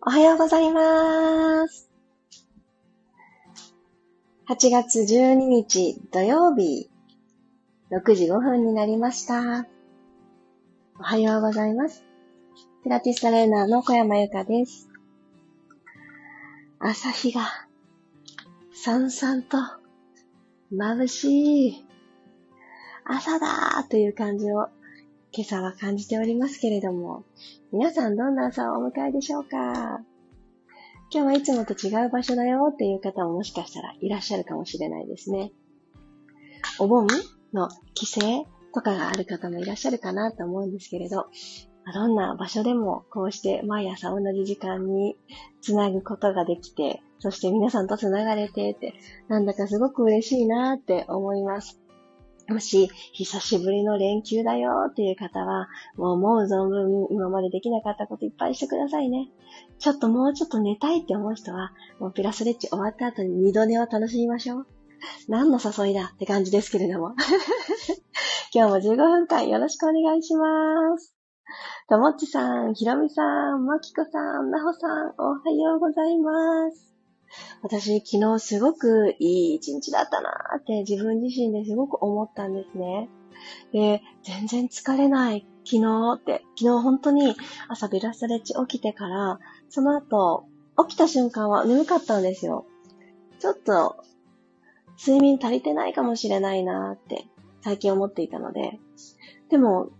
[0.00, 1.90] おはようございます。
[4.48, 6.88] 8月12日土曜日、
[7.90, 9.66] 6時5分になりました。
[11.00, 12.04] おはようございます。
[12.84, 14.88] ピラティストレーナーの小山由かです。
[16.78, 17.42] 朝日が、
[18.72, 19.58] さんさんと、
[20.72, 21.86] 眩しい、
[23.04, 24.68] 朝だーという感じを
[25.38, 27.22] 今朝は感じておりますけれども、
[27.70, 30.00] 皆さんどんな朝をお迎えでしょうか？
[31.12, 35.52] 今日はいつもと違う場所だよっていう方ももしかしたらいらっしゃるかもしれないですね。
[36.80, 37.06] お盆
[37.52, 38.20] の帰省
[38.74, 41.26] とかがある方もいらっしゃるかなと思うんですけれど、
[41.94, 45.16] どんな場所でもこうして毎朝同じ時間に
[45.60, 48.92] つなぐことができて、そして皆さんとつながれてって、
[49.28, 51.80] なんだかすごく嬉しいなって思います。
[52.48, 59.28] もし、久しぶりの連休だよっていう方は、もう思う存分今までできなかったこといっぱいしてくださいね。
[59.78, 64.66] ちょっともうちょっと寝たいって思う人は、もうピラスレッチ終わった後に二度寝を楽しみましょう。
[65.28, 67.14] 何の誘いだって感じですけれども。
[68.54, 71.14] 今日も15分間よろしくお願いします。
[71.88, 73.22] ともっちさん、ひろみさ
[73.56, 76.87] ん、まきこさん、なほさん、おはようございます。
[77.62, 83.08] 私、昨日すごくいい一日だったなーって自分自身ですごく思ったんですね。
[83.72, 87.36] で、全然疲れない、昨日って、昨日本当に
[87.68, 89.38] 朝ビラストレッチ起きてから、
[89.68, 90.46] その後、
[90.88, 92.66] 起きた瞬間は眠かったんですよ。
[93.38, 93.96] ちょっと、
[94.98, 97.26] 睡眠足りてないかもしれないなーって
[97.62, 98.78] 最近思っていたので、
[99.48, 99.90] でも、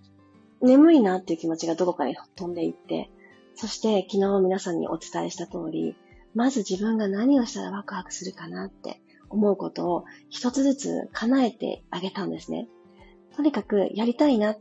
[0.61, 3.11] 眠いなっていう気持ちがどこかに飛んでいって、
[3.55, 5.97] そして昨日皆さんにお伝えした通り、
[6.35, 12.69] まず自分が何をしたらワクワクするかなって思うことを一つずつ叶えてあげたんですね。
[13.37, 14.57] とにかくやりたいな、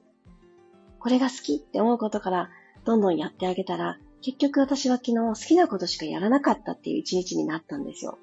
[1.00, 2.50] これが好きって思うことから
[2.86, 8.18] どんどんやってあげたら、結局私は昨日好きなことしかやらなかったっていう一日になったんですよ。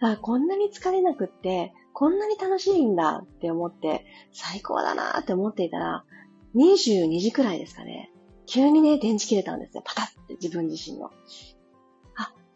[0.00, 6.04] あこんなに疲れなくって、こんなに楽しいんだって思って、最高だなって思っていたら、
[6.54, 8.10] 22時くらいですかね。
[8.46, 9.82] 急にね、電池切れたんですよ。
[9.84, 11.10] パタって自分自身の。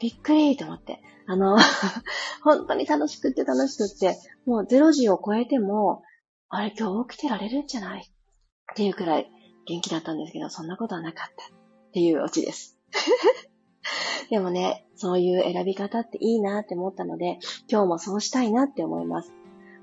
[0.03, 1.01] びっくりと思って。
[1.29, 1.57] あの、
[2.43, 6.03] 本当に楽しくって楽しくって、もう0時を超えても、
[6.49, 9.31] あれ今日起きてられるんじゃないっていうくらい
[9.67, 12.77] 元気だったんですけど、そんなことはなかったっていうオチです。
[14.29, 17.39] でもね、そういう選び方っていいなって思ったので、
[17.69, 19.33] 今日もそうしたいなって思います。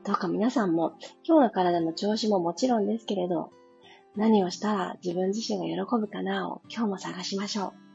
[0.04, 3.52] どうか皆さんも、今日の体の調子ももちろんですけれど、
[4.18, 7.89] 何をしたら自分自身が喜ぶかなを今日も探しましょう。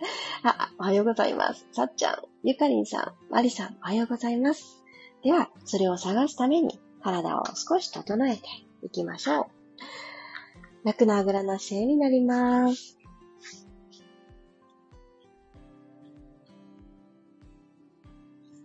[0.44, 1.66] あ、おはようございます。
[1.72, 4.82] さっちゃん、ゆかりんさん、まりさん、おはようございます。
[5.22, 8.42] では、それを探すために、体を少し整えて
[8.82, 10.86] いきましょう。
[10.86, 12.96] 楽なあぐらの姿勢になります。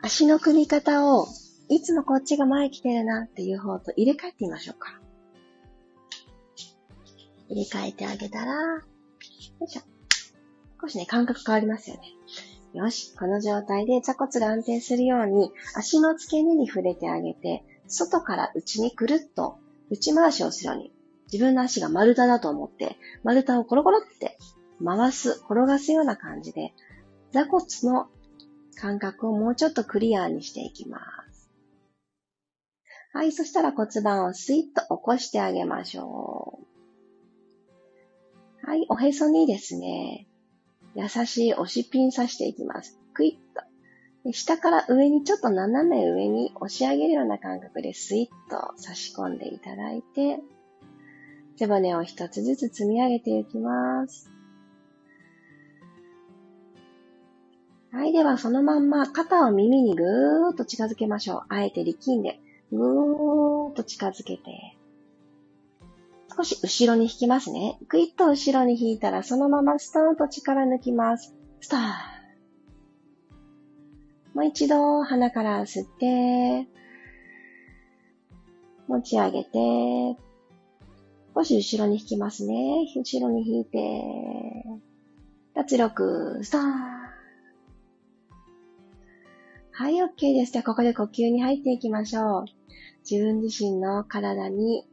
[0.01, 1.28] 足の組み方を、
[1.68, 5.01] いつもこっちが前来てるなっていう方と入れ替えてみましょうか。
[7.50, 8.81] 入れ替えてあげたら、よ
[9.62, 9.94] いしょ。
[10.85, 12.01] 少しね、感覚変わりますよね。
[12.73, 19.57] よし、この状態で座骨が安定するように足の付け根に触れてあげて、外から内にくるっと
[19.90, 20.94] 内回しをするように、
[21.31, 24.38] 自分の足が丸太だと思って、丸太をコロコロって
[24.84, 26.74] 回す、転がすような感じで、
[27.31, 28.07] 座骨の
[28.75, 31.00] 感覚をもうちょっとクリアにしていきま
[31.31, 31.50] す。
[33.13, 36.59] はい、そしたら骨盤をスイッと起こしてあげましょ
[38.63, 38.69] う。
[38.69, 40.28] はい、おへそにですね、
[40.95, 42.97] 優しい押しピン刺していきます。
[43.13, 43.56] クイッ
[44.25, 44.31] と。
[44.31, 50.39] 下から上にちょっと斜め上に押し上げるような感覚でスイッと差し込んでいただいて、
[51.57, 54.31] 背骨を一つずつ積み上げていきます。
[57.91, 58.12] はい。
[58.12, 61.41] では、そのまんま肩を耳にぐーっと近づけましょう。
[61.50, 62.41] あえて力んで、
[62.72, 64.75] ぐーっと近づけて、
[66.35, 67.78] 少し後ろに引きますね。
[67.88, 71.33] ぐいっと後ろに引いたら、そのままストーンと力抜きます。
[71.62, 71.81] スター。
[74.33, 76.68] もう一度鼻から吸って、
[78.88, 80.19] 持ち上げて、
[81.33, 82.86] 少し後ろに引きますね。
[82.95, 84.04] 後ろに引いて、
[85.54, 86.62] 脱力、スター。
[89.71, 90.51] はい、OK です。
[90.51, 92.45] じゃあ、ここで呼吸に入っていきましょう。
[93.10, 94.86] 自分自身の体に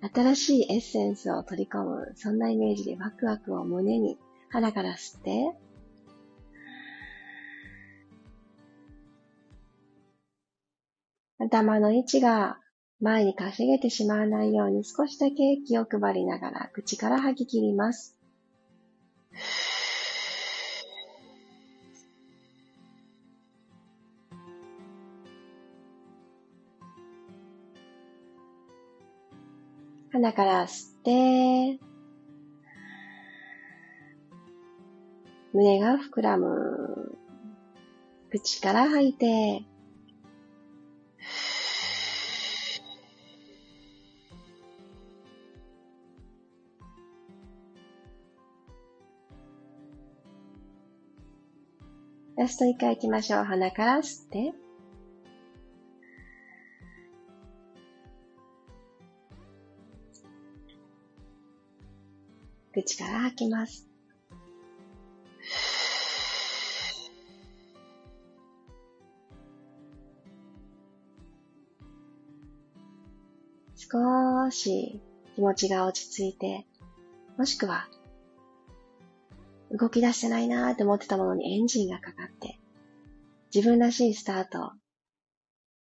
[0.00, 4.18] 新しいエッセンスを取り込む、そんなイメージでワクワクを胸に
[4.48, 5.52] 腹から吸って、
[11.40, 12.58] 頭の位置が
[13.00, 15.36] 前に稼げてしまわないように少しだけ
[15.66, 18.16] 気を配りながら口から吐き切ります。
[30.18, 31.78] 鼻から吸って、
[35.52, 37.16] 胸が膨らむ。
[38.28, 39.64] 口から吐いて、
[52.36, 53.44] ラスト一回行きましょう。
[53.44, 54.67] 鼻から吸って。
[62.82, 63.88] 口から吐きます。
[73.90, 75.00] 少し
[75.34, 76.66] 気持ちが落ち着いて、
[77.36, 77.88] もしくは
[79.70, 82.58] 動き出してないなーって思ってたものにエンジンがかかって、
[83.54, 84.72] 自分らしいスタート、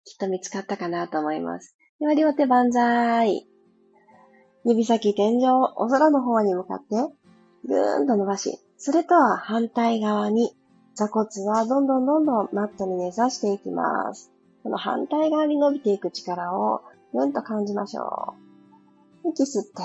[0.04, 1.76] きっと見つかったかなと思います。
[2.00, 3.48] では両手万歳。
[4.68, 5.46] 指先天井、
[5.76, 6.96] お空の方に向かって、
[7.68, 10.56] ぐーんと伸ばし、それとは反対側に、
[10.96, 14.32] 座骨はどんどんどんどんマットに根ざしていきます。
[14.64, 16.82] この反対側に伸びていく力を
[17.14, 18.34] ぐんと感じましょ
[19.24, 19.30] う。
[19.30, 19.84] 息吸って、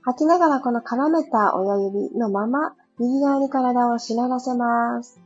[0.00, 5.20] 吐きながらこの絡めた親指のまま右側に体をしならせます。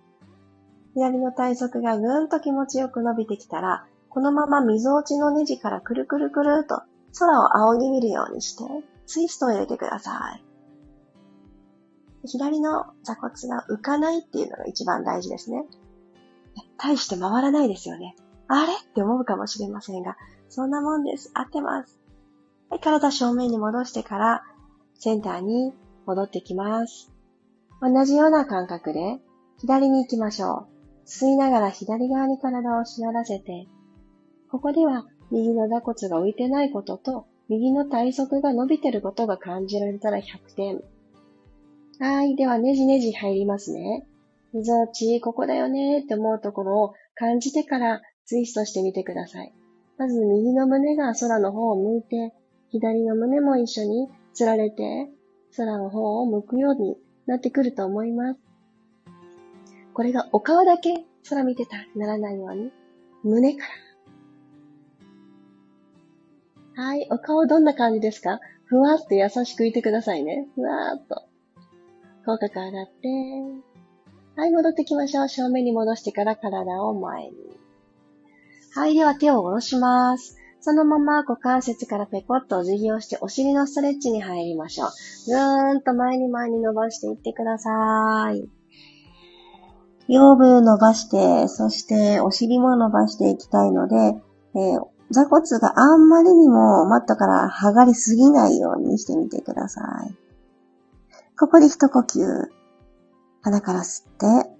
[0.94, 6.82] 左の体側がぐんと気持ちよく伸びてきたら、このまま溝落ちのネジからくるくるくると
[7.18, 8.64] 空を仰ぎ見るようにして、
[9.06, 10.44] ツイストを入れてください。
[12.24, 15.64] 左の座骨が浮かないっていうのが一番大事ですね。
[16.78, 18.14] 大して回らないですよね。
[18.48, 18.72] あれ？
[18.72, 20.16] って思うかもしれませんが、
[20.48, 21.30] そんなもんです。
[21.34, 21.98] 合ってます。
[22.70, 24.42] はい、体正面に戻してから、
[24.94, 25.72] センターに
[26.06, 27.10] 戻ってきます。
[27.80, 29.20] 同じような感覚で
[29.58, 30.68] 左に行きましょ
[31.04, 31.08] う。
[31.08, 33.66] 吸いながら左側に体をしならせて、
[34.50, 40.82] ここでは右の座骨が浮いてないことと、右の体側が伸びてることが感じられたら100点。
[41.98, 42.36] はい。
[42.36, 44.06] では、ねじねじ入りますね。
[44.52, 49.54] みぞおち、ここだよねって思うところを感じてからツイストしてみてください。
[49.96, 52.34] まず右の胸が空の方を向いて、
[52.68, 55.08] 左の胸も一緒につられて、
[55.56, 56.96] 空の方を向くように
[57.26, 58.40] なってくると思います。
[59.94, 62.70] これがお顔だけ空見てたならないように、
[63.22, 63.91] 胸から。
[66.74, 68.40] はい、お顔どんな感じですか？
[68.64, 70.48] ふわっと優しくいてくださいね。
[70.54, 71.22] ふわーっと。
[72.24, 73.08] 口角上がって。
[74.36, 75.28] はい、戻ってきましょう。
[75.28, 77.32] 正面に戻してから体を前に。
[78.74, 80.38] はい、では手を下ろします。
[80.60, 84.88] そのまま股関節からペコッとお辞儀をしてお尻のストレッチに入りましょう。
[85.26, 88.48] ぐーんと前に前に伸ばしていってください。
[90.08, 93.96] 腰部伸ばして、そしてお尻も伸ばしていきたいので、
[94.54, 94.80] えー、
[95.12, 100.16] 座骨があんまりにもマットから剥がれすぎないようにしてみてください。
[101.38, 102.48] ここで一呼吸。
[103.42, 104.50] 鼻から吸って、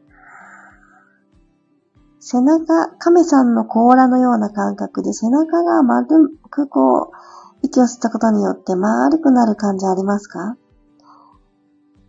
[2.19, 7.16] 背中、亀さんの甲羅のような感覚で背中が丸くこう、
[7.62, 10.56] 息を吸ったことによって丸くなる感じありますか？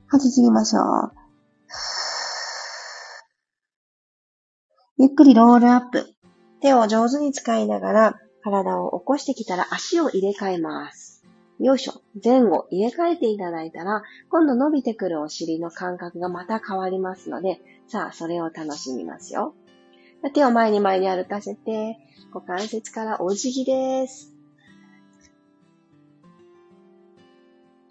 [0.08, 1.12] 吐き切りましょう。
[4.98, 6.08] ゆっくりロールアップ。
[6.62, 11.24] 手を上手に使いながら体を起こしてきたら足を入れ替えます。
[11.60, 12.02] よいしょ。
[12.22, 19.54] 前後入れ替えていただいたら、今度伸びてくるお尻の感覚がまた変わりますので、さあ、それを楽しみますよ。
[20.34, 21.98] 手を前に前に歩かせて、
[22.34, 24.34] 股関節からお辞儀です。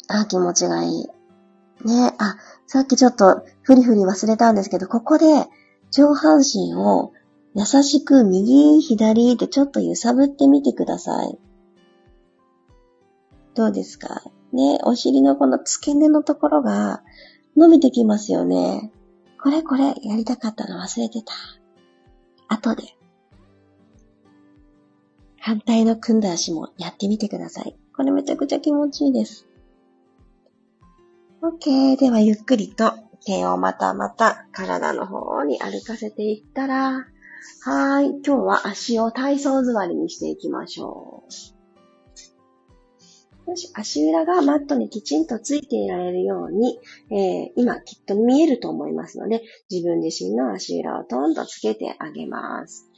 [0.08, 1.08] あ、気持ちがいい。
[1.84, 5.24] ねあ、さっきちょっとフリフリ忘れたんですけど、ここで
[5.90, 7.12] 上半身を
[7.54, 11.38] 優しく右、左でちょっと揺さぶってみてください。
[13.54, 14.22] どうですか？
[14.52, 17.02] ね、お尻のこの付け根のところが
[17.56, 18.90] 伸びてきますよね。
[19.42, 21.34] これこれやりたかったの忘れてた。
[22.48, 22.84] 後で、
[25.38, 27.76] 反対の組んだ足もやってみてください。
[27.94, 29.46] これめちゃくちゃ気持ちいいです。
[31.42, 31.98] OK。
[31.98, 32.94] では、ゆっくりと
[33.26, 37.06] 手をまたまた体の方に歩かせていったら、
[37.64, 38.10] はい。
[38.10, 41.32] 今日は足を体操座りにしていきましょう。
[43.50, 46.78] よし、足裏がマットにきちんとついていられるように、
[47.10, 52.88] えー、今きっと見えると思いますので、自分自身の足裏をトンとつけてあげます。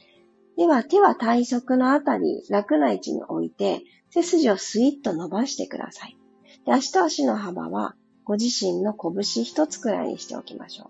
[0.57, 6.17] では、手は体側のあたり、楽な位置に置いて、背筋をスイッと伸ばしてください。
[6.65, 10.89] で足と足の幅は、ご自身の拳一つくらいにしておきましょ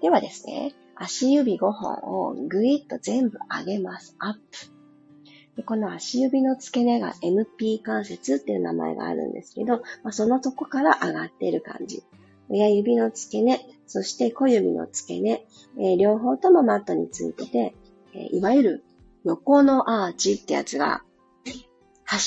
[0.00, 0.02] う。
[0.02, 4.16] ではですね、足指5本をぐいっと全部上げます。
[4.18, 5.62] アップ。
[5.64, 12.02] この足指の付け根が MP 関節っていう名前があるんですけど、まあ、そのとこから上がってる感じ。
[12.48, 15.46] 親指の付け根、そして小指の付け根、
[15.78, 17.74] えー、両方ともマットについてて、
[18.14, 18.84] えー、いわゆる
[19.24, 21.02] 横のアーチってやつが、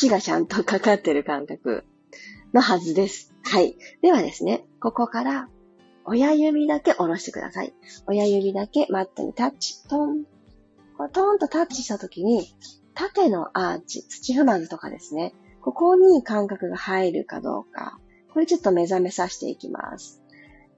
[0.01, 1.85] 橋がちゃんとかかってる感覚
[2.53, 3.33] のはずです。
[3.43, 3.77] はい。
[4.01, 5.49] ではですね、ここから
[6.09, 7.73] 親指だけ下ろしてください。
[8.07, 10.25] 親指だけマットにタッチ、トン。
[11.13, 12.47] トンとタッチしたときに、
[12.95, 15.35] 縦のアーチ、土踏まずとかですね。
[15.61, 17.99] ここに感覚が入るかどうか。
[18.33, 20.21] これちょっと目覚めさせていきます。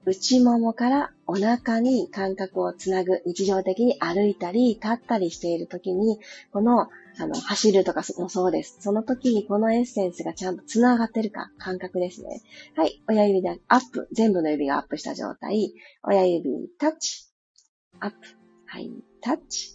[0.04, 6.18] 内ももからお腹に感覚をつなぐ、日常的に歩いたり、立ったりしているときに、
[6.52, 6.88] この、
[7.18, 8.78] あの、走るとかもそうです。
[8.80, 12.40] その時にこのエッセンスがちゃんとつながってるか、感覚ですね。
[12.76, 13.02] はい。
[13.08, 14.08] 親指でアップ。
[14.12, 15.74] 全部の指がアップした状態。
[16.02, 17.26] 親指タッチ。
[18.00, 18.16] アップ。
[18.66, 18.90] はい。
[19.20, 19.74] タッチ。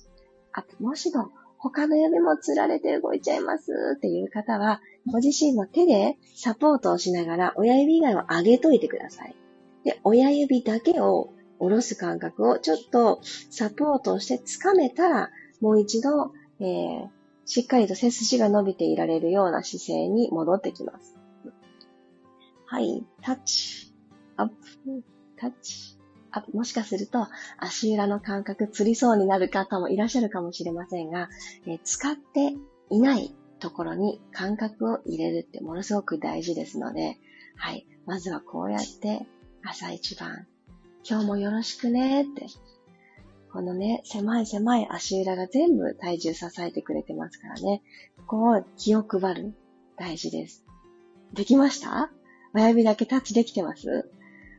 [0.54, 0.84] アップ。
[0.84, 1.30] もしも、
[1.60, 9.36] 他の指もつられて動いちゃいますっていう方は、ご自身の手でサポートをしながら親指以外を上げといてください。
[9.84, 15.30] で、親指だけを下ろす感覚をちょっとサポートして掴めたら、
[15.62, 17.10] もう一度、えー、
[17.48, 21.16] しっかりと背筋が伸びていられるような姿勢に戻ってきます。
[22.66, 23.94] はい、タッチ、
[24.36, 24.56] アップ、
[25.38, 25.98] タッチ、
[26.32, 26.58] アップ。
[26.58, 27.26] もしかすると
[27.58, 31.30] 足裏の感覚つりそうになる方もいらっしゃるかもしれませんが、
[31.66, 32.54] えー、使って
[32.90, 37.18] いないところに感覚を入れるってものすごく大事ですので、
[37.56, 37.88] はい。
[38.06, 39.26] まずはこうやって
[39.64, 40.48] 朝一番、
[41.10, 42.48] 今日もよろしくねって。
[43.52, 47.82] このね、狭い狭い足裏が全部体重支えてくれてますからね。
[48.28, 49.54] ここを気を配る。
[49.98, 50.64] 大事です。
[51.34, 52.12] できました？
[52.54, 54.10] 親指だけタッチできてます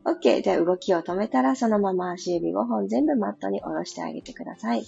[0.04, 0.42] ?OK。
[0.42, 4.85] じゃあ動きを止めたらそのまま足指5本全部マットに下ろしてあげてください。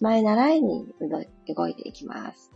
[0.00, 0.86] 前習いに
[1.54, 2.50] 動いていきます。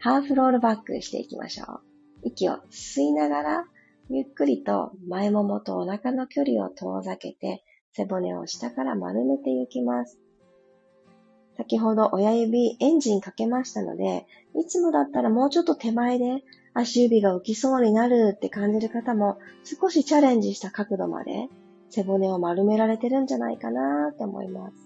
[0.00, 1.80] ハーフロールバックしていきましょう。
[2.22, 3.64] 息を吸いながら
[4.08, 7.64] ゆっくりと前ももとお腹の距離を遠ざけて
[7.96, 10.18] 背骨を下から丸めていきます。
[11.56, 21.48] 先ほど親指エンジンかけましたので、いつもだったらもうちょっと手前で足指が浮きそうになるって感じる方も少しチャレンジした角度まで
[21.88, 24.76] 背骨を丸められてるんじゃないかなと思います。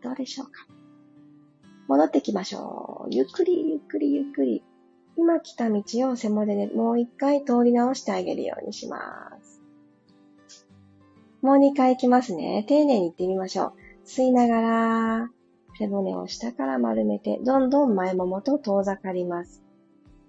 [0.00, 0.68] どうでしょうか？
[1.88, 3.08] 戻ってきましょう。
[3.10, 4.62] ゆっくりゆっくりゆっくり
[5.16, 8.98] 今来た道を背骨でもう一回通り直してあげるようにしま
[9.41, 9.41] す。
[11.42, 12.64] もう二回行きますね。
[12.68, 13.72] 丁寧に行ってみましょう。
[14.06, 15.30] 吸いながら、
[15.76, 19.62] 背骨を下から丸めて、どんどん前ももと遠ざかります。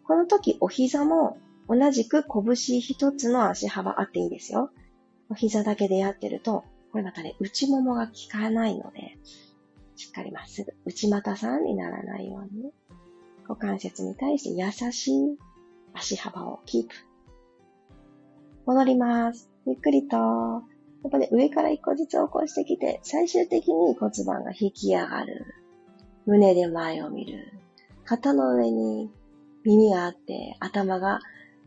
[0.03, 1.37] この時、お膝も
[1.69, 4.71] 同じく拳一つの足幅あっていいですよ。
[5.29, 9.17] お膝だけでやってると、これまたね、内ももが効かないので、
[9.95, 12.71] しっかりまっすぐ、内股さんにならないように。
[13.47, 15.37] 股関節に対して優しい
[15.93, 16.95] 足幅をキープ。
[18.65, 19.51] 戻ります。
[19.67, 20.63] ゆっくりと、
[21.03, 25.45] やっぱね、上から一個ずつ起こしてきて、最終的に骨盤が引き上がる。
[26.25, 27.51] 胸で前を見る。
[28.05, 29.11] 肩の上に
[29.65, 31.19] 耳があって、頭が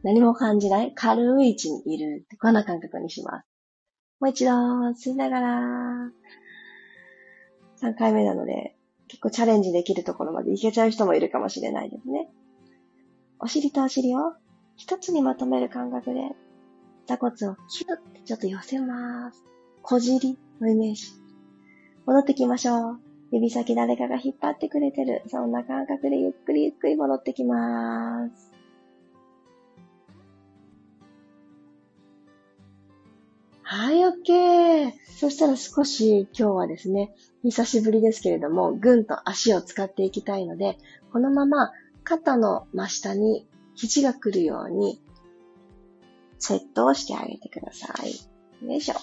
[0.03, 2.27] 何も感じない軽い位置にいる。
[2.41, 3.47] こんな感覚にします。
[4.21, 4.53] もう一度、
[4.93, 5.61] 吸いながら、
[7.83, 8.77] 3回目なので、
[9.09, 12.31] 結構チャレンジできるところまでいけちゃう人もいるかもしれないですね。
[13.39, 14.33] お尻とお尻を
[14.77, 16.21] 一つにまとめる感覚で、
[17.07, 19.45] 座骨をキュッてちょっと寄せます。
[19.83, 21.07] 小尻のイメージ。
[22.05, 23.01] 戻ってきましょう。
[23.31, 25.23] 指先誰かが引っ張ってくれてる。
[25.29, 28.53] そんな感覚でゆっくりゆっくり戻ってきます。
[33.63, 34.93] はい、OK。
[35.19, 40.79] そしたら少し今日はですね、久しぶりですけれども、ぐんと足を使っていきたいので、
[41.13, 41.73] このまま
[42.05, 45.01] 肩の真下に肘が来るように
[46.39, 48.67] セットをしてあげてください。
[48.67, 48.95] よいしょ。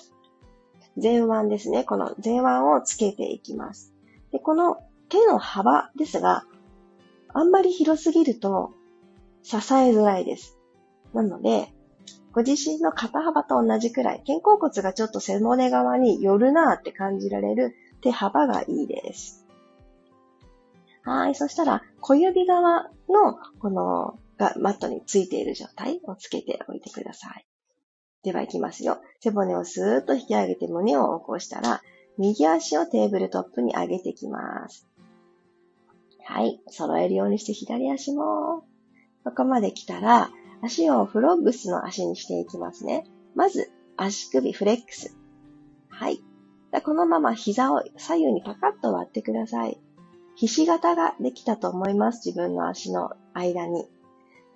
[1.01, 1.83] 前腕ですね。
[1.83, 3.93] この前腕をつけていきます。
[4.31, 4.77] で、この
[5.09, 6.45] 手の幅ですが、
[7.33, 8.73] あんまり広すぎると
[9.41, 10.57] 支えづらいです。
[11.13, 11.73] なので、
[12.31, 19.45] ご自身の肩幅と同じくらい、肩甲骨がちょっと背骨側に寄るなーって感じられる手幅がいいです。
[21.03, 21.35] はい。
[21.35, 27.45] そしたら、小指側の、この、がマットについている状態をつけておいてください。
[28.23, 29.01] では行きますよ。
[29.21, 31.81] 背骨をスーッと引き上げて胸を起こしたら、
[32.17, 34.87] 右足をテーブルトップに上げてきます。
[36.25, 36.61] はい。
[36.67, 38.63] 揃えるようにして左足も。
[39.23, 40.31] ここまで来たら、
[40.61, 43.05] 足をフロッグスの足にしていきますね。
[43.35, 45.17] まず、足首フレックス。
[45.89, 46.21] はい。
[46.83, 49.79] このまま膝を左右にパカッと割ってください。
[50.35, 52.25] ひし形ができたと思います。
[52.25, 53.85] 自分の足の間に。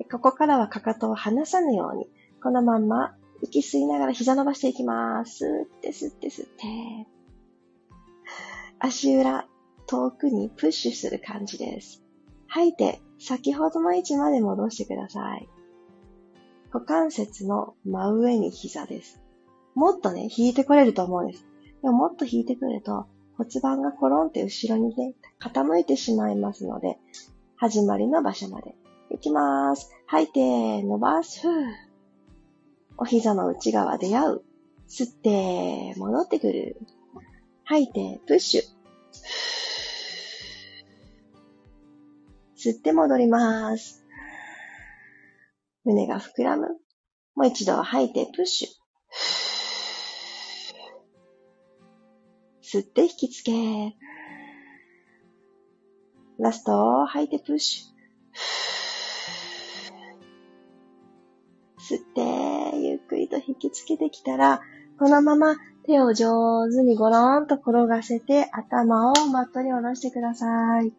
[0.05, 2.07] ここからはかかとを離さぬように、
[2.41, 5.45] このまんま息吸いながら膝伸ばしていきます。
[5.45, 7.07] 吸って吸って吸って。
[8.79, 9.47] 足裏、
[9.87, 12.03] 遠くにプッシュする感じです。
[12.47, 15.49] 吐いて、先ほどの位置まで戻してください。
[16.71, 19.21] 股関節の真上に膝です。
[19.73, 21.45] もっとね、引いてこれると思うんです。
[21.81, 26.97] でももっと引いてくると骨盤がコロンって後ろにね、傾いてしまいますので、
[27.55, 28.75] 始まりの場所まで。
[29.09, 29.91] いきます。
[30.05, 31.47] 吐いて、伸ばす。
[32.97, 34.45] お膝の内側で合う。
[34.89, 36.77] 吸って、戻ってくる。
[37.63, 38.61] 吐いて、プッシュ。
[42.57, 44.03] 吸って戻ります。
[45.85, 46.67] 胸が膨らむ。
[47.35, 48.67] もう一度吐いて、プッシュ。
[52.61, 53.51] 吸って引きつけ。
[56.39, 57.96] ラスト、吐いてプッシュ。
[61.87, 64.61] 吸って、ゆっくりと引きつけてきたら、
[64.99, 70.91] このまま手を上手にゴロンと転がせて頭をマットに下ろしてください。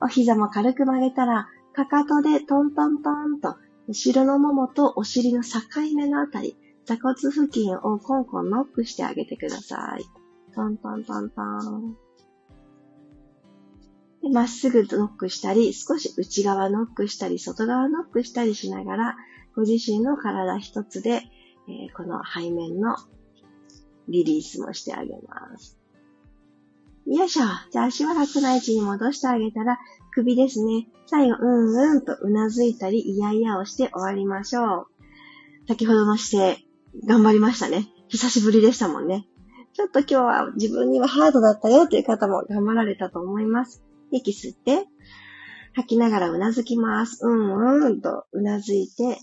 [0.00, 5.60] お膝も軽く曲げたら、かかとでトントントンと、後ろのももとお尻の境
[5.94, 10.04] 目のあたり、座骨付近をコンコンノックしてあげてください。
[10.54, 11.96] トントントントン。
[14.32, 19.16] まっすぐノックしたり、少し内側ノックしたり、外側ノックしたりしながら、
[19.54, 21.22] ご自身の体一つで、
[21.68, 22.96] えー、この背面の
[24.08, 25.78] リリースもしてあげます。
[27.06, 27.44] よいしょ。
[27.72, 29.78] じゃあ足は楽な位置に戻してあげたら、
[30.12, 30.86] 首ですね。
[31.06, 34.86] 最後、うんうんとうなずいたり、いやいやをして終わりましょう。
[35.66, 36.64] 先ほどの姿勢、
[37.06, 37.88] 頑張りましたね。
[38.08, 39.26] 久しぶりでしたもんね。
[39.72, 43.82] ちょっと今日は自分にはハードだったよという方も頑張られたと思います。
[44.10, 44.86] 息吸って、
[45.74, 47.24] 吐きながらうなずきます。
[47.24, 49.18] うんうんとうなずいて、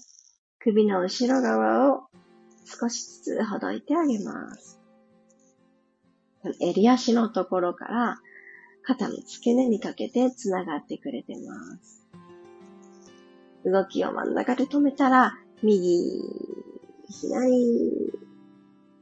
[0.60, 2.04] 首の後ろ側を
[2.65, 4.80] 少しずつほどいてあげます。
[6.60, 8.20] 襟足のところから
[8.84, 12.06] 肩の付け根にかけて繋がってくれてます。
[13.65, 16.22] 動きを真ん中で止めたら、右、
[17.10, 18.12] 左、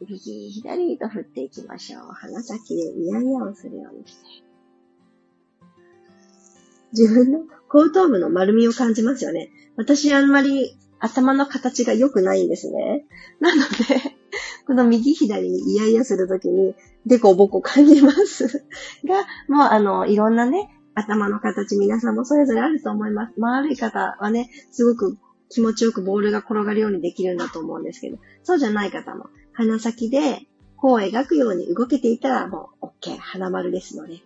[0.02, 2.02] 右、左と振っていきましょう。
[2.14, 4.46] 鼻先でイヤイヤをするようにして。
[6.94, 9.50] 自分の後頭部の丸みを感じますよね。
[9.76, 13.06] 私あんまり頭の形が良くないんですね。
[13.40, 14.16] なので、
[14.66, 18.66] この右左にイヤイヤするときに、デコボコ感じます
[19.06, 23.40] が、もうあの、いろんなね、頭の形皆さんもそれぞれあると思います。
[23.40, 25.18] 丸い方はね、すごく
[25.50, 34.22] 気持ちよくボールが転がるようにできるんだと思うんですけど、そうじゃない方も、鼻先で弧を描くように動けていたらもう OK、花丸ですので。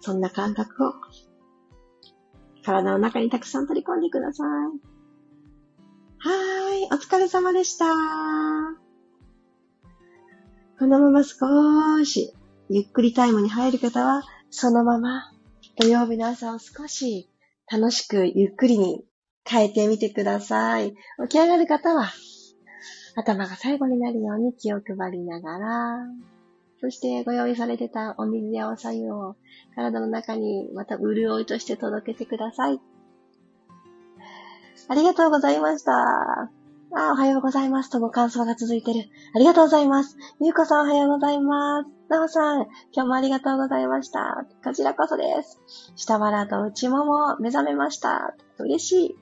[0.00, 0.92] そんな感覚を
[2.64, 4.97] 体の中にたくさん取り込んでください。
[6.20, 7.86] はーい、お疲れ様でした。
[10.78, 12.34] このまま少し
[12.68, 15.30] ゆっくりタイムに入る方は、そのまま
[15.78, 17.30] 土曜日の朝を少し
[17.70, 19.04] 楽しくゆっくりに
[19.44, 20.90] 変えてみてください。
[20.90, 22.10] 起き上がる方は
[23.14, 26.06] 頭が最後になるように気を配りながら、
[26.80, 29.36] そしてご用意されてたお水やお茶湯を
[29.76, 32.80] 体の中にまた潤いとして届けてください。
[34.88, 35.92] ありがとうございました。
[35.92, 36.50] あ、
[37.12, 39.10] おはようございますとご感想が続いてる。
[39.34, 40.16] ありがとうございます。
[40.40, 41.90] ゆうこさんおはようございます。
[42.08, 42.62] なおさん、
[42.94, 44.46] 今日もありがとうございました。
[44.64, 45.60] こちらこそです。
[45.94, 48.34] 下腹と内もも目覚めました。
[48.58, 49.16] 嬉しい。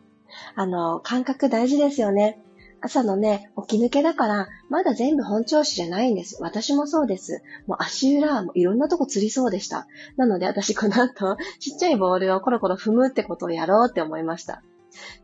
[0.55, 2.41] あの、感覚大事ですよね。
[2.81, 6.39] 朝のね、起き抜けだから、まだ全部本調子じゃないんです。
[6.41, 7.43] 私もそうです。
[7.67, 9.89] もう足裏もいろんなとこ釣りそうでした。
[10.17, 14.63] なので私この後、ちっちゃいボールをコロコロ踏むってことをやろうって思いました。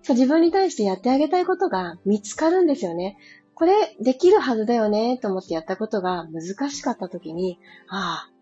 [0.03, 3.17] そう自分に対してやってあげたいことが見つかるんですよね。
[3.55, 7.59] これできるはずだよねと思ってやったことが難しかった時に、
[7.89, 8.33] ああ、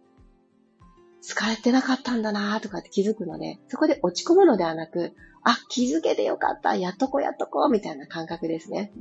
[1.23, 5.13] 疲れてなかったんだなとかって気づくので、そこで落ち込むのではなく、
[5.43, 8.93] あ、気づけてよかった、やっとこやっとこ、みたいな感覚ですね。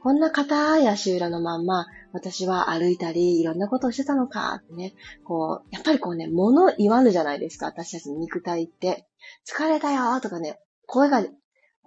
[0.00, 4.94] こんな硬い足裏のまんま、私は歩いたり、いろんなことをしてたのか、ってね。
[5.24, 9.06] こう、やっぱりこうね、物言わぬじゃないですか、私たちの肉体って。
[9.46, 11.24] 疲れたよとかね、声が、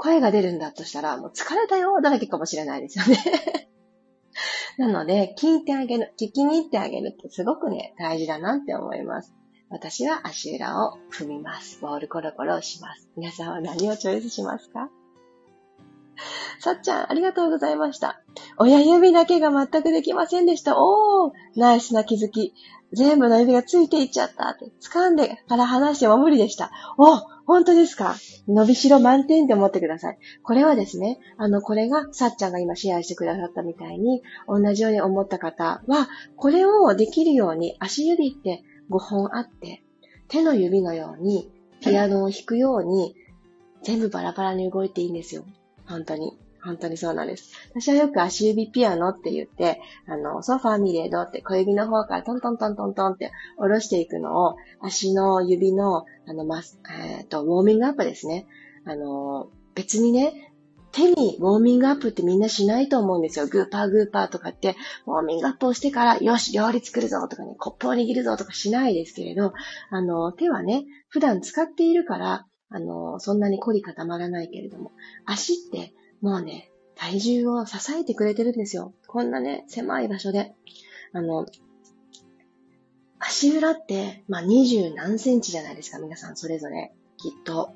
[0.01, 3.69] 声が出るんだとしたら、もう疲れたよだらけかもしれないですよね。
[4.79, 9.31] なので、聞いてあげる、聞きに行ってあげるってすごくね、大事だなって思います。
[9.69, 11.79] 私は足裏を踏みます。
[11.81, 13.09] ボールコロコロします。
[13.15, 14.89] 皆さんは何をチョイスしますか？
[16.59, 18.23] さっちゃん、ありがとうございました。
[18.57, 20.81] 親指だけが全くできませんでした。
[20.81, 22.55] おー、ナイスな気づき。
[22.93, 26.71] 全部の指がついていっちゃったって、掴んでから離しても無理でした。
[26.97, 28.15] お本当ですか？
[28.47, 30.17] 伸びしろ満点って思ってください。
[30.43, 39.83] これはですね、あの、これが、さっちゃんが今シェアしてくださったみたいに、同じように思った方は、これをできるように、足指って5本あって、
[40.27, 41.51] 手の指のように、
[41.81, 43.15] ピアノを弾くように、
[43.83, 45.43] 全部バラバラに動いていいんですよ。
[45.85, 46.37] 本当に。
[46.63, 47.51] 本当にそうなんです。
[47.73, 58.45] 私はよく足指ピアノって言って、あの、ソファーミレードって小指の方からトントントントントンって下ろしていくのを、足の指の、あの、ま、えっ、ー、と、ウォーミングアップですね。
[58.85, 60.51] あの、別にね、
[60.91, 63.47] 手にウォーミングアップってみんなしないと思うんですよ。
[63.47, 64.75] グーパーグーパーとかって、
[65.07, 69.53] ウォーミングアップをしてから、よし、料理作るぞとかね、コップを握るぞとかしないですけれど、
[69.89, 74.91] あの、手はね、普段使っているから、あの、そんなに凝り固まらないけれども、
[75.25, 78.93] 足ってもうね、体重を支えてくれてるんですよ。
[79.07, 80.53] こんなね、狭い場所で。
[81.13, 81.45] あの、
[83.19, 86.93] 足裏って、まあ、二十何センチじゃないですか、皆さんそれぞれ。
[87.17, 87.71] きっと。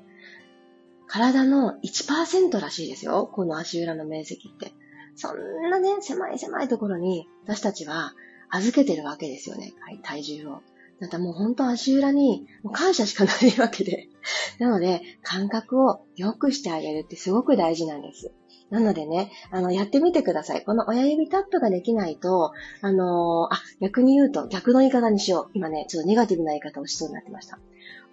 [1.08, 3.28] 体の1%らしいですよ。
[3.32, 4.72] この足裏の面積って。
[5.14, 8.14] そんなね、狭い狭いところに私たちは
[8.50, 9.72] 預けてるわけですよね。
[10.02, 10.62] 体重を。
[11.00, 14.08] だってもう本当足裏に感謝しかないわけで。
[14.58, 18.32] なので、感覚を良くしてあげるってすごく大事なんです。
[18.70, 20.64] なのでね、あの、やってみてください。
[20.64, 25.50] この親指タップができないと、あのー、あ、逆に言うと、逆の言い方にしよう。
[25.54, 27.58] 今ね、ちょっとネガティブな言い方をしそうになってました。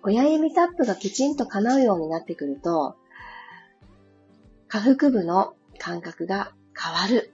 [0.04, 2.98] 親指タップがきちんと叶うようになってくると、
[4.68, 7.34] 下腹部の感覚が変わる。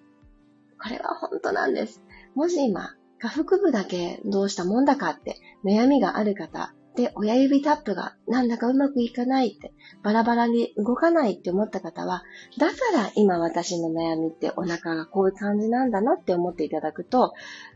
[0.81, 2.01] これは本当なんです。
[2.35, 9.71] もし今、下腹部だけどうしたもんだかって悩みがある方、で、親指タップがなんだかうまくいかないって、
[10.03, 12.23] バラバラに動かないって思った方は、
[12.57, 17.33] だから今私の悩みってお腹がこういう感じなんだなって思っていただくと、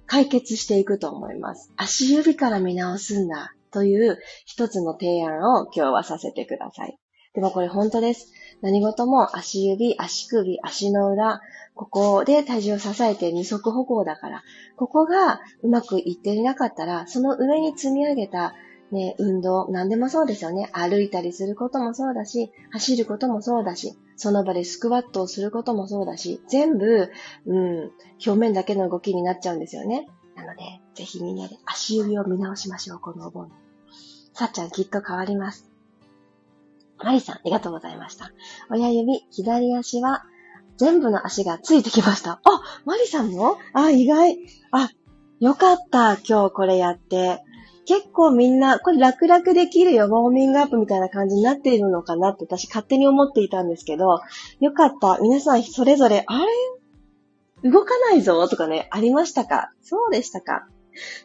[0.08, 1.72] 解決していくと思います。
[1.78, 6.98] 足指から見直すんだという一つの提案を今日はさせてください。
[7.34, 8.32] でもこれ本当です。
[8.64, 11.42] 何事も足指、足首、足の裏、
[11.76, 14.44] ここで体重を支えて二足歩行だから、
[14.78, 18.54] ここがうまくいっていなかったら、その上に積み上げた
[18.92, 20.70] ね、運動、何でもそうですよね。
[20.72, 27.10] 歩いたりすることもそうだし、走ることもそうだし、その場でスクワットをすることもそうだし、全部、
[27.46, 27.92] うん、
[28.26, 30.08] 表面だけの動きになっちゃうんですよね。
[30.36, 30.62] なので、
[30.96, 33.52] ぜひみんなで足指を見直しましょう、このお盆。
[34.34, 35.73] さっちゃんきっと変わります。
[37.04, 38.32] マリさん、ありがとうございました。
[38.70, 40.24] 親指、左足は、
[40.78, 42.42] 全部の足がついてきました。
[42.44, 43.58] あ、マリさんも？
[43.74, 44.40] あ、意外。
[44.72, 44.90] あ、
[45.40, 47.44] よかった、今日これやって。
[47.86, 54.22] 結構みんな、これ楽々できるよ、ウォーミングアップみたいな感じになっているのかなって私勝手に思っていたんですけど、
[54.62, 55.20] よかった。
[55.22, 56.40] 皆さんそれぞれ、あ
[57.64, 57.70] れ？
[57.70, 58.48] 動かないぞ？
[58.48, 59.72] とかね、ありましたか？
[59.82, 60.68] そうでしたか？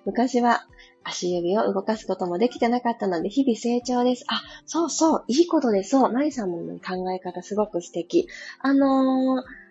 [0.05, 0.67] 昔は
[1.05, 4.25] 足指を動かすこともできてなかったので、日々成長です。
[4.29, 6.13] あ、そうそう、いいことですそう。
[6.13, 8.29] マリさんの考え方すごく素敵。
[8.61, 9.69] あのー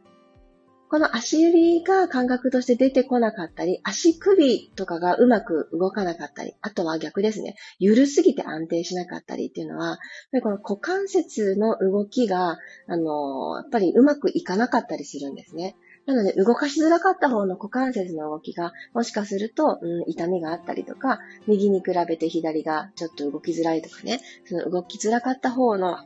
[0.89, 7.55] この足指が感覚として出てこなかったり、足首とかがうまく動かなかったり、あとは逆ですね。
[7.77, 9.99] 緩すぎて安定しなかったりっていうのは、
[10.41, 15.75] この股関節の動きが、あの、やっぱりうまくいかなかったりするんですね。
[16.07, 25.97] なので、動かしづらかった方の股関節の動きが、もしかすると、うん、痛みがあったりとか、右に比べて左がちょっと動きづらいとかね、その動きづらかった方の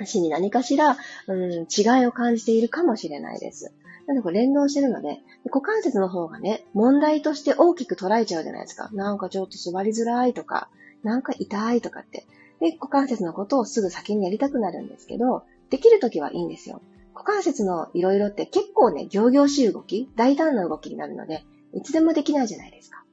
[0.00, 3.70] 足に何かしら、うん、違いを感じているかもしれないです。
[4.06, 8.88] なんでこれ連動してるので、股関節の方がね、問題として大きく捉えちゃうじゃないですか。
[8.94, 10.70] なんかちょっと座りづらいとか、
[11.02, 12.26] なんか痛いとかって。
[12.60, 16.80] で、股関節のことをすぐ先にやりたくなるんですけど、できるときはいいんですよ。
[17.14, 23.04] 股関節のいろいろって結構ね、行々しい動き、大胆な動きになるので、いつでもできないじゃないですか。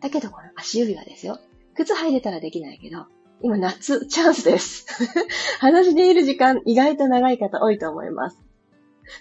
[0.00, 1.38] だけどこの足指はですよ。
[1.74, 3.06] 靴履いてたらできないけど、
[3.42, 4.86] 今夏、チャンスです。
[5.60, 8.38] 話している時間意外と長い方多いと思います。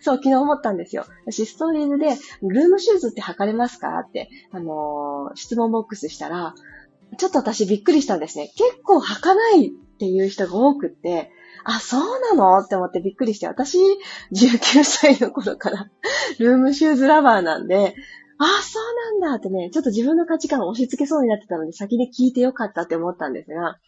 [0.02, 1.06] そう、昨日思ったんですよ。
[1.26, 6.56] 私、ストーリーズで、ルームシューズって履かれますかって、あのー、質問ボックスしたら、
[7.18, 8.52] ちょっと私びっくりしたんですね。
[8.56, 11.32] 結構履かないっていう人が多くって、
[11.70, 12.60] あ、そうなの？
[12.60, 13.78] って思ってびっくりして、私、
[14.32, 15.92] 19歳の頃から
[16.40, 17.94] ルームシューズラバーなんで、
[18.40, 23.80] あ、そうなんだってね、ちょっと自分の価値観を押し付けそうになってたので先に聞いてよかったって思ったんですが、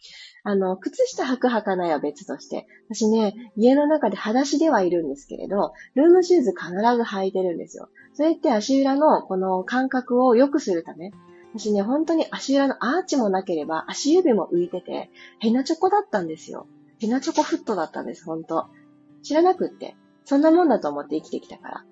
[0.42, 7.88] あの、靴下履く履かないは別として、私ね、家の中で裸足ではいるんですけれど、ルームシューズ必ず履いてるんですよ。
[8.12, 11.12] それって足裏のこの感覚を良くするため、
[11.54, 16.66] 私ね、本当に足裏のアーチもなければ足指も浮いてて、ヘナチョコだったんですよ。
[17.00, 18.68] ヘナチョコフットだったんです、本当
[19.22, 19.96] 知らなくって。
[20.24, 21.84] そんなもんだと思って生きてきたから。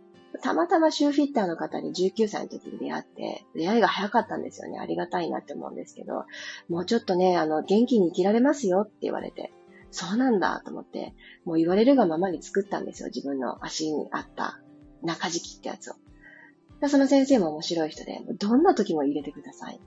[0.43, 4.79] たまたまシューフィッターの方に19歳の時に出会って、出会いが早かったんですよね。
[4.79, 6.27] ありがたいなって思うんですけど、
[6.69, 9.53] もうちょっとね、あの、元気に生きられますよって言われて、
[9.91, 13.09] そうなんだと思って、もう言われるがままに作ったんですよ。
[13.13, 14.61] 自分の足に合った
[15.03, 15.95] 中敷きってやつを。
[16.89, 19.81] その先生も面白い人で、どんな時も入れてください。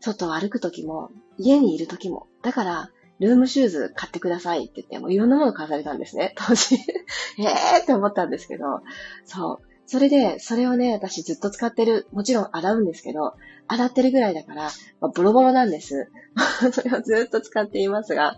[0.00, 2.28] 外を歩く時も、家にいる時も。
[2.42, 2.90] だから、
[3.22, 6.74] ルームシューズ買ってくださいって言って、もういろんなもの買わされたんですね、 当時。
[6.74, 6.78] え
[7.42, 8.64] えーって思ったんですけど、
[9.24, 9.66] そう。
[9.86, 12.08] それで、それをね、私ずっと使ってる。
[12.10, 13.34] もちろん洗うんですけど、
[13.68, 16.10] 洗ってるぐらいだから、まあ、ボロボロなんです。
[16.72, 18.34] それをずっと使っていますが、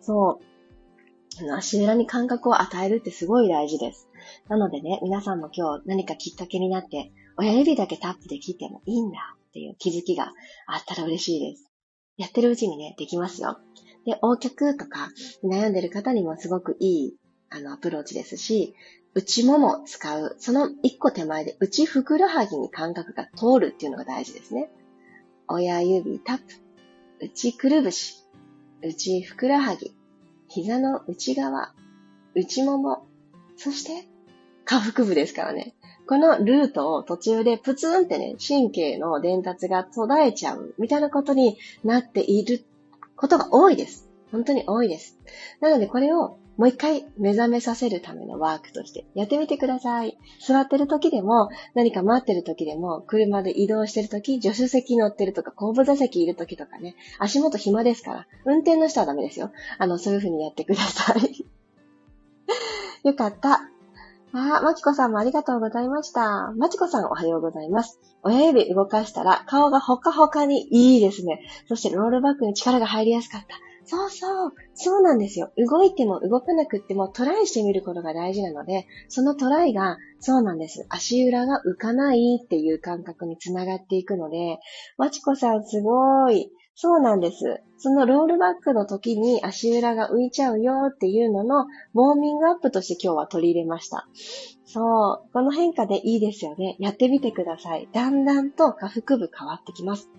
[0.00, 1.52] そう。
[1.52, 4.08] 足裏に感覚を与えるってすごい大事です。
[4.48, 10.32] なのでね、皆さんも今日何かきっかけになって、親指だけタップで切ってもいいんだっていう気づきが
[10.66, 11.70] あったら嬉しいです。
[12.16, 13.58] やってるうちにね、できますよ。
[14.04, 15.10] で、横脚とか
[15.42, 17.16] 悩んでる方にもすごくいい
[17.50, 18.74] あのアプローチですし、
[19.14, 20.36] 内もも使う。
[20.38, 24.70] その一個手前で内ふくらはぎに感覚が通るっていうのが大事ですね。
[25.48, 26.44] 親指タップ。
[27.20, 28.24] 内くるぶし。
[28.82, 29.94] 内ふくらはぎ。
[30.48, 31.72] 膝の内側。
[32.34, 33.06] 内もも。
[33.56, 34.08] そして、
[34.64, 35.74] 下腹部ですからね。
[36.06, 42.64] このルートを途中でプツンってね、神経の伝達が途絶えちゃうみたいなことになっている
[43.16, 44.08] ことが多いです。
[44.32, 45.18] 本当に多いです。
[45.60, 50.16] なのでこれをもう一回目覚めさせるためのワークとしてやってみてください。
[50.40, 59.50] 座ってる時でも、何か待ってる時でも、車で移動してる時、助手席乗ってるとか、後部座席いる時とかね、足元暇ですから、運転の人はダメですよ。
[59.78, 61.44] あの、そういう風にやってください。
[63.02, 63.73] よかった。
[64.36, 66.52] ああ、まきこさんもありがとうございました。
[66.56, 68.00] まちこさんおはようございます。
[68.24, 71.40] 親指動かしたら顔がほかほかにいいですね。
[71.68, 73.46] そしてロールバックに力が入りやすかった。
[73.84, 74.52] そうそう。
[74.74, 75.52] そうなんですよ。
[75.56, 80.84] 動いても動かなくってもトライしてみることが大事なので、そのトライが、そうなんです。
[80.88, 84.58] 足裏が浮かないっていう感覚につながっていくので、
[84.96, 86.50] まちこさんすごい。
[86.76, 87.62] そうなんです。
[87.78, 94.08] そのロールバックの時に足裏が浮いちゃうよっていうののウォーミングアップとして今日は取り入れました。
[94.64, 95.32] そう。
[95.32, 96.76] この変化でいいですよね。
[96.80, 97.88] やってみてください。
[97.92, 100.10] だんだんと下腹部変わってきます。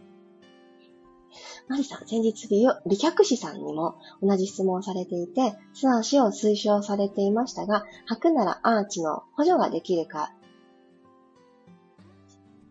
[1.67, 10.31] マリさん、先日美美脚師さんにも同じ質問をされていて、素足を推奨されていましたが、履くならアーチの補助ができるか、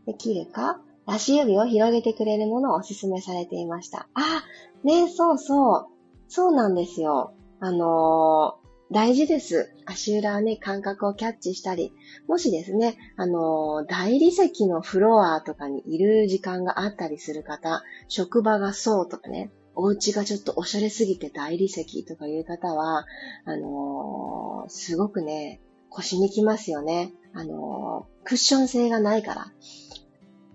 [0.06, 4.08] できるか足指を広げてくれるものをお勧めされていました。
[4.14, 4.44] あ、
[4.84, 5.86] ねそうそう。
[6.28, 7.34] そうなんですよ。
[7.60, 9.72] あのー、大事です。
[9.86, 11.92] 足裏ね、感覚をキャッチしたり、
[12.28, 23.04] もしですね、あのー、大理石のフロアとかにいる時間があったりする方、職場がそうとかね、お家がちょっとおしゃれすぎて大理石とかいう方は、
[23.44, 25.60] あのー、すごくね、
[25.94, 27.12] 腰にきますよね。
[27.32, 29.52] あのクッション性がないから。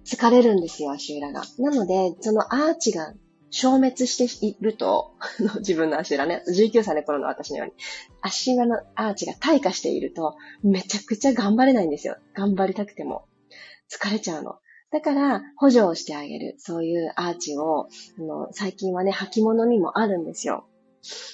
[0.10, 1.44] 疲れるんですよ、足裏が。
[1.60, 3.14] なので、そのアーチが
[3.52, 5.14] 消滅していると、
[5.60, 7.74] 自分の足裏ね、19歳の頃の私のように、
[8.22, 12.18] 足裏のアーチが退化していると、めちゃくちゃ頑張れないんですよ。
[12.34, 13.26] 頑張りたくても。
[13.90, 14.56] 疲れちゃうの。
[14.92, 16.56] だから、補助をしてあげる。
[16.58, 20.66] そういうアーチを、あの、最近はね、履物にもあるんですよ。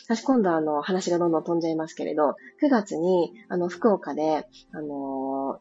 [0.08, 5.60] 私今度あの、話がどんどん飛んじゃいますけれど、9月に、あの、福岡で、あの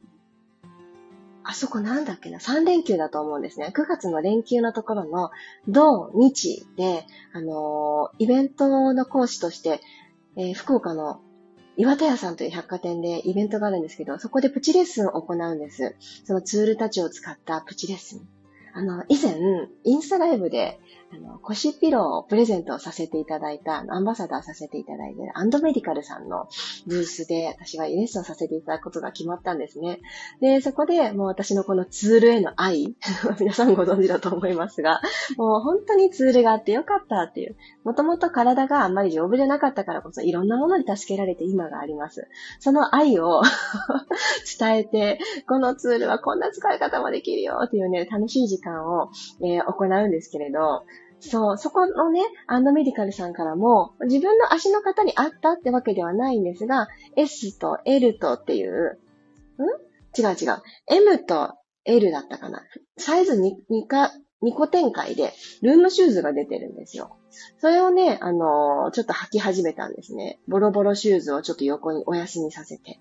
[1.44, 3.70] あそこなんだっけな、3連休だと思うんですね。
[3.74, 5.30] 9月の連休のところの、
[5.68, 9.80] 土、日で、あのー、イベントの講師として、
[10.36, 11.20] えー、福岡の
[11.76, 15.96] 岩田屋さんという百貨店でイベントがあるんですけど、そこでプチレッスンを行うんです。
[16.24, 18.28] そのツールたちを使ったプチレッスン。
[18.72, 19.36] あの、以前、
[19.84, 20.80] インスタライブで、
[21.14, 26.48] あの、腰ピローをプレゼントさせていただいた、アンバサダーさせていただいてアンドメディカルさんの
[26.86, 30.00] ブースで私がイレッスンさせていただくことが決まったんですね。
[30.40, 32.96] で、そこでもう私のこのツールへの愛、
[33.38, 35.00] 皆さんご存知だと思いますが、
[35.36, 42.28] もう本当にツールがあってよかったっていう、もともと体があんまり丈夫じゃなかったからこそいろんなものに助けられて今があります。
[42.58, 43.42] その愛を
[44.58, 49.10] 伝えて、このツールはこんな使い方もできるよっていうね、楽しい時間を、
[49.42, 50.84] えー、行うんですけれど、
[51.20, 58.98] そう、そこのね、アンドメディカルさんからも、自分の足の型に合ったってわけではないんですが、S と L とっていう、
[59.58, 60.20] ん？
[60.20, 60.62] 違う違う。
[60.90, 62.62] M と L だったかな。
[62.98, 67.16] サイズ 2, 2か、2個展開で、ルームシューズが出てるんですよ。
[67.58, 70.38] それをね、あのー、ちょっと履き始めたんですね。
[70.46, 73.00] ボロボロシューズをちょっと横にお休みさせて。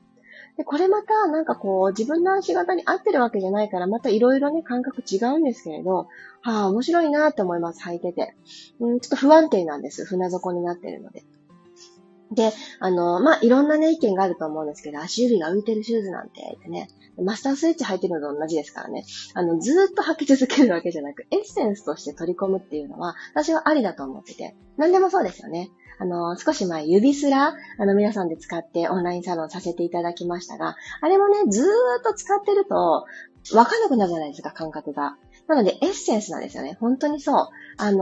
[0.57, 6.07] で、これまた、なんかこう、自分の足型に合ってるわけじゃないから、またいろいろね、感覚違うんですけれど、
[6.41, 8.35] はあ、面白いなって思います、履いてて。
[8.79, 10.05] うん、ちょっと不安定なんです。
[10.05, 11.23] 船底になってるので。
[12.33, 16.89] で、あの、まあ、いろんなね、意見があると思うんですけど、足指が浮いてるシューズなんて、ね、
[17.21, 25.69] マスタースイッチ履いてるのと同じですからね、あの、ずっと履き続けるわけじゃなく、エッセンスとして取り込むっていうのは、私はありだと思ってて、何でもそうですよね。
[25.99, 31.65] あの、少し前、指すら、あの、皆さんで使ってオンラインサロンさせていただきましたが、あれもね、ずー
[31.99, 33.05] っと使ってると、
[33.55, 35.17] わかんなくなるじゃないですか、感覚が。
[35.47, 36.77] なので、エッセンスなんですよね。
[36.79, 37.49] 本当にそう。
[37.77, 37.99] あのー、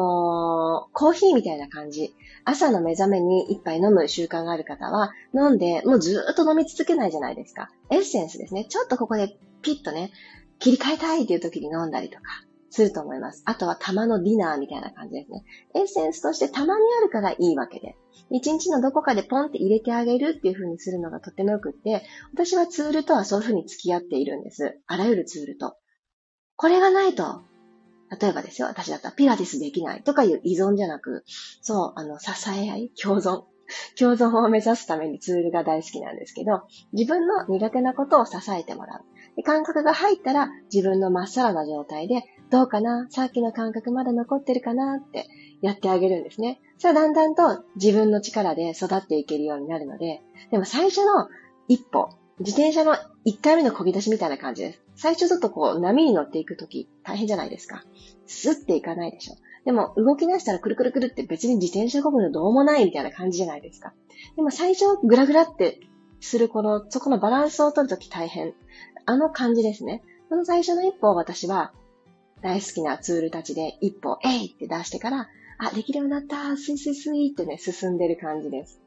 [0.93, 2.13] コーヒーみたいな感じ。
[2.45, 7.69] 朝の目覚めに一杯飲む習慣がある方は、飲んで、もうずーっと飲み続けないじゃないですか。
[7.89, 8.65] エッセンスですね。
[8.65, 10.11] ちょっとここでピッとね、
[10.59, 12.23] 切り替えたいっていう時に飲んだりとか、
[12.69, 13.43] すると思います。
[13.45, 15.43] あとは玉のディナーみたいな感じですね。
[15.75, 17.95] エッセンスとしてたまにあるからいいわけで。
[18.29, 24.79] 一日のどこかでポンって入れてあげるっていう風にするのがとってもよくって、私はツールとはそういう風に付き合っているんです。
[24.87, 25.75] あらゆるツールと。
[26.61, 27.41] これがないと、
[28.21, 33.45] 例えばですよ、私だったらピラティスできないとかいう依存じゃなく、そう、あの、支え合い、共存。
[33.97, 36.61] 共存を目指すためにツールが大好きなんですけど、
[36.93, 39.01] 自分の苦手なことを支えてもらう。
[39.35, 45.25] で感覚が入ったら自分のまっさらな状態で、どうかなさっきの感覚まだ残ってるかなって
[45.61, 46.61] やってあげるんですね。
[46.77, 50.21] それはだんだんと自分の力で育っていけるようになるので、
[50.51, 51.27] でも最初の
[51.67, 52.09] 一歩、
[52.41, 54.81] 自転車の一回目の漕ぎ出しみたいな感じです。
[54.95, 57.83] 最初ちょっとこう波に乗っていくとき大変じゃないですか。
[58.25, 59.35] スッていかないでしょ。
[59.63, 63.93] でも動き出したらくるくるくるって別に自転車漕ぐのどうもないみたいな感じじゃないですか。
[64.35, 65.79] でも最初グラグラって
[66.19, 68.53] するこの、そこのバランスを取るとき大変。
[69.05, 70.03] あの感じですね。
[70.29, 71.73] その最初の一歩を私は
[72.41, 75.27] 大好きなツールたちで一歩、えいって出してから、
[75.59, 78.80] あ、できるようになった、スイスイスイってね、進んでる感じです。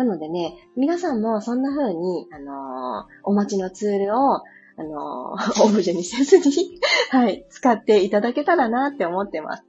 [0.00, 4.42] なのでね、皆さんもそんな風に、あのー、お持ちのツールを、あ
[4.78, 6.80] のー、 オブジェにせずに
[7.12, 9.64] はい、使っていただけたらなって思ってます。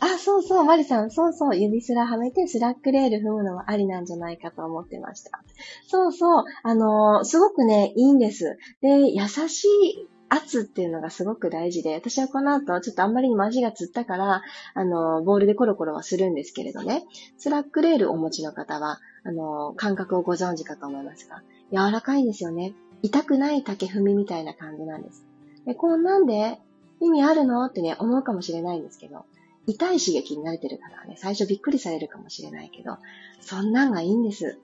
[0.00, 5.42] あ、そうそう、マリさん、そうそう、指すらはめてスラックレール踏むのはありなんじゃないかと思ってました。
[5.86, 8.58] そうそう、あのー、すごくね、いいんです。
[8.82, 14.42] で、優しい圧っていうのがすごく大事で、私はこの後、ちょっとあんまりに足がつったから、
[14.74, 17.04] あの、ボールでコロコロはするんですけれどね、
[17.36, 22.72] スラックレールをお持ちの方は、あの、感覚をご存知かと思いますが、柔らかいんですよね。
[23.02, 25.24] 痛くない竹踏みみたいな感じなんです。
[25.66, 26.58] で、こんなんで
[27.00, 29.26] 意味あるのってね、思うかもしれないんですけど、
[29.66, 32.96] 痛い刺激に慣れてる方はね、最初びっくりされるかもしれないけど、
[33.40, 34.58] そんなんがいいんです。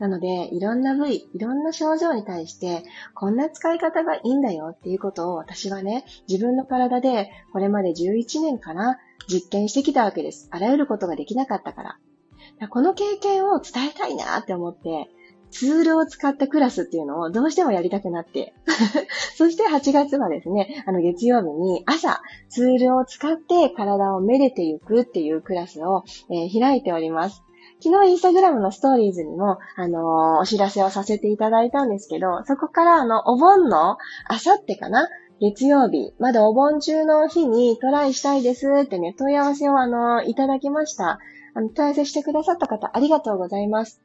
[0.00, 2.84] なので、いろんな部位、いろんな症状に対して、
[3.14, 10.48] こんな使い方がいいんだよっていうことを私はね、自分の体でこれまで11年かな、実験してきたわけです。
[10.50, 12.68] あらゆることができなかったから。
[12.68, 15.10] この経験を伝えたいなって思って、
[15.50, 18.54] ツールを使ったクラスっていうのをどうしてもやりたくなって。
[19.36, 27.42] そして8月はですね、あの月曜日に朝ツールを使って体をめでていくっていうクラスを、えー、開いております。
[27.82, 35.08] 昨日インスタグラムのストーリーズにも、あのー、お知らせをさせていただいたんですけど、そこからあの、お盆の、あさってかな？
[35.40, 41.18] 月曜日、まだお盆中の日にトライしたいですってね、問い合わせをあの、いただきました。
[41.54, 44.02] あの、問い合わせしてくださった方、ありがとうございます。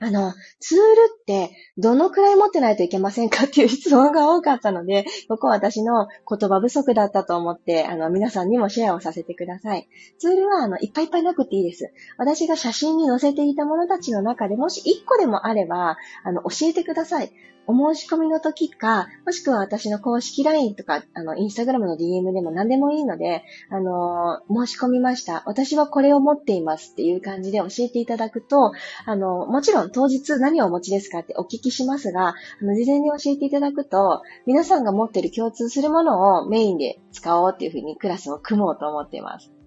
[0.00, 0.82] あの、ツール
[1.20, 9.88] ってどのくらい持ってないといけませんかっていう質問が多かったので、ここは私の言葉不足だったと思って、あの、皆さんにもシェアをさせてください。
[10.18, 11.92] ツールは、あの、いっぱいいっぱいなくていいです。
[12.16, 17.32] 私が写真に載せていたものたちの中でもし1個でもあれば、あの、教えてください。
[17.68, 25.42] お申し込みの時か、もしくは私の公式 LINE とか、あの、インスタグラムの DM でも何でもいいので、あの、申し込みました。
[25.44, 28.72] 私はこれを持っていますっていう感じで教えていただくと、
[29.04, 39.57] あの、もちろん当日何をお持ちですかってお聞きしますが、あの、事前に教えていただくと、皆さんが持っている共通するものをメインで使おうっていうふうにクラスを組もうと思っています。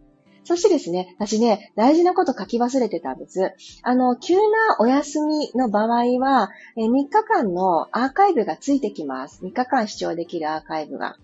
[0.43, 3.54] そしてですね、私ね、大事なこと書き忘れてたんです。
[3.84, 4.41] あの、急な
[4.80, 9.43] お休みの場合は、え3日間のアーカイブがついてきます。
[9.43, 11.10] 3日間視聴できるアーカイブが。
[11.10, 11.15] も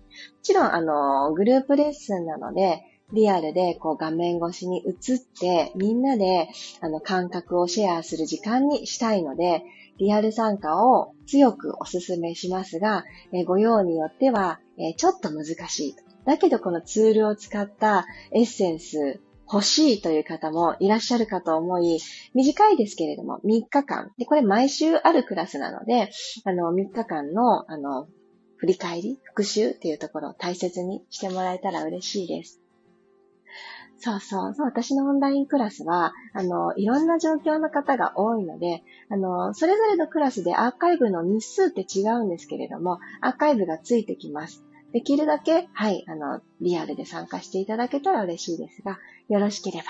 [0.42, 6.48] ちろん、あの、グループレッスンなので、リアルでこう画面越しに映って、みんなで
[6.80, 9.62] あの感覚をシェアする時間にしたいので、
[9.98, 16.07] リアル参加を強くお勧めしますが、えご用によっては、えちょっと難しいと。
[16.28, 21.98] だけどこのツールを使ったエッセンス欲しいという方もいらっしゃるかと思い、
[22.34, 24.12] 短いですけれども、3日間。
[24.18, 26.10] で、これ毎週あるクラスなので、
[26.44, 28.08] あの、3日間の、あの、
[28.58, 32.60] 振り返り、復習っていうところを大切にしてもらえたら嬉しいです。
[33.96, 44.62] そうそうそう、私のオンラインクラスは、あの、いろんな状況の方が多いので、あの、それぞれのクラスでアーカイブの日数って違うんですけれども、アーカイブがついてきます。
[44.92, 49.84] できるだけ、はい、あの、リアルで参加していただけたら嬉しいですが、よろしければ、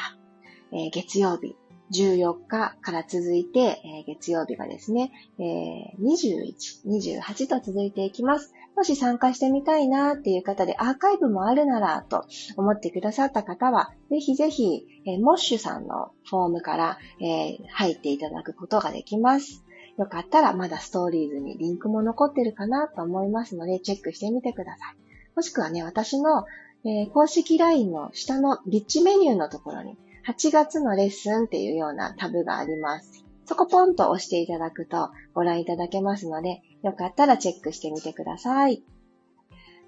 [0.72, 1.56] えー、月曜日、
[1.92, 8.52] 14日から続いて、えー、月曜日がですね、えー、21、28と続いていきます。
[8.76, 12.24] もし参加してみたいなっていう方でアーカイブもあるならと
[12.56, 19.64] 思ってくださった方は、ぜひぜひ、えー、モッシュさんのフォームから、えー、入っていただくことができます。
[19.98, 24.96] よかったらまだストーリーズにリンクも残ってるかなと思いますので、チェックしてみてください。
[25.34, 26.46] もしくはね、私の、
[26.84, 29.96] えー、公式 LINE の下のリッチメニューのところに、
[30.26, 33.24] 8月のレッスンっていうようなタブがあります。
[33.44, 38.84] そこポンと押していただくとご覧いただけますので、よかったらチェックしてみてください。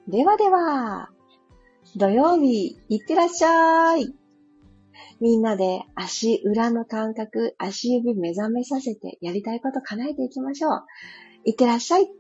[0.09, 1.11] ではでは、
[1.95, 4.15] 土曜日、いってらっしゃい。
[5.21, 10.85] みんなで足裏の感覚、足指目覚めさせてやりたいこと叶えていきましょう。
[11.45, 12.20] いってらっしゃい。